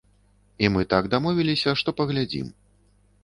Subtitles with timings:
[0.65, 2.47] І мы так дамовіліся, што паглядзім.